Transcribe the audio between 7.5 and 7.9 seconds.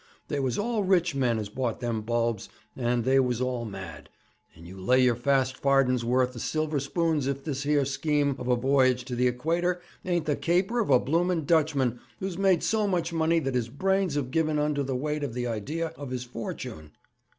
here